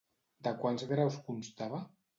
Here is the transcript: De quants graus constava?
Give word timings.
De 0.47 0.53
quants 0.63 0.87
graus 0.95 1.21
constava? 1.31 1.87